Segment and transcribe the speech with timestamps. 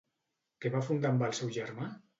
[0.65, 1.97] Què va fundar amb el seu germà?